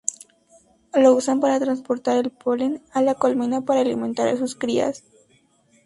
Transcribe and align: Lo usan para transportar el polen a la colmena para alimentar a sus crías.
Lo 0.95 1.13
usan 1.13 1.39
para 1.41 1.59
transportar 1.59 2.17
el 2.17 2.31
polen 2.31 2.81
a 2.91 3.03
la 3.03 3.13
colmena 3.13 3.61
para 3.61 3.81
alimentar 3.81 4.29
a 4.29 4.35
sus 4.37 4.55
crías. 4.55 5.03